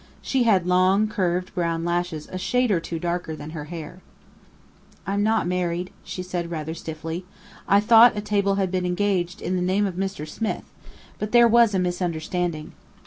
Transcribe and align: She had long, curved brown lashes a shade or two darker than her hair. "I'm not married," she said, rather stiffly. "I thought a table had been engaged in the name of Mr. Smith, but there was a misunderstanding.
She 0.23 0.45
had 0.45 0.65
long, 0.65 1.07
curved 1.07 1.53
brown 1.53 1.85
lashes 1.85 2.27
a 2.31 2.39
shade 2.39 2.71
or 2.71 2.79
two 2.79 2.97
darker 2.97 3.35
than 3.35 3.51
her 3.51 3.65
hair. 3.65 4.01
"I'm 5.05 5.21
not 5.21 5.45
married," 5.45 5.91
she 6.03 6.23
said, 6.23 6.49
rather 6.49 6.73
stiffly. 6.73 7.23
"I 7.67 7.79
thought 7.79 8.17
a 8.17 8.21
table 8.21 8.55
had 8.55 8.71
been 8.71 8.83
engaged 8.83 9.43
in 9.43 9.55
the 9.55 9.61
name 9.61 9.85
of 9.85 9.93
Mr. 9.97 10.27
Smith, 10.27 10.63
but 11.19 11.33
there 11.33 11.47
was 11.47 11.75
a 11.75 11.77
misunderstanding. 11.77 12.71